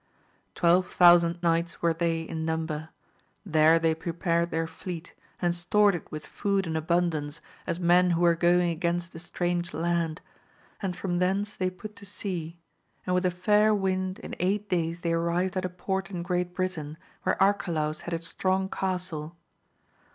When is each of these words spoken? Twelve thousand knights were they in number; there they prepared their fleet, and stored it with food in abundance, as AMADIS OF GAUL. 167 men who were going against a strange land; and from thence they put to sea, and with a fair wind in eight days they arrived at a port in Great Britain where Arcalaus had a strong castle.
Twelve 0.55 0.87
thousand 0.87 1.37
knights 1.43 1.83
were 1.83 1.93
they 1.93 2.23
in 2.23 2.43
number; 2.43 2.89
there 3.45 3.77
they 3.77 3.93
prepared 3.93 4.49
their 4.49 4.65
fleet, 4.65 5.13
and 5.39 5.53
stored 5.53 5.93
it 5.93 6.11
with 6.11 6.25
food 6.25 6.65
in 6.65 6.75
abundance, 6.75 7.39
as 7.67 7.77
AMADIS 7.77 8.13
OF 8.13 8.15
GAUL. 8.15 8.17
167 8.17 8.17
men 8.17 8.17
who 8.17 8.21
were 8.23 8.35
going 8.35 8.71
against 8.71 9.13
a 9.13 9.19
strange 9.19 9.73
land; 9.75 10.21
and 10.81 10.95
from 10.95 11.19
thence 11.19 11.55
they 11.55 11.69
put 11.69 11.95
to 11.97 12.07
sea, 12.07 12.57
and 13.05 13.13
with 13.13 13.27
a 13.27 13.29
fair 13.29 13.75
wind 13.75 14.17
in 14.17 14.35
eight 14.39 14.67
days 14.67 15.01
they 15.01 15.13
arrived 15.13 15.55
at 15.55 15.65
a 15.65 15.69
port 15.69 16.09
in 16.09 16.23
Great 16.23 16.55
Britain 16.55 16.97
where 17.21 17.37
Arcalaus 17.39 18.01
had 18.01 18.13
a 18.15 18.23
strong 18.23 18.69
castle. 18.69 19.37